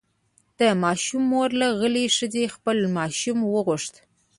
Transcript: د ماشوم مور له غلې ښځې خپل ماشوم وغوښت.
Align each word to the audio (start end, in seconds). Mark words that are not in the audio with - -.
د 0.59 0.61
ماشوم 0.83 1.23
مور 1.31 1.49
له 1.61 1.67
غلې 1.79 2.05
ښځې 2.17 2.43
خپل 2.55 2.77
ماشوم 2.97 3.37
وغوښت. 3.53 3.93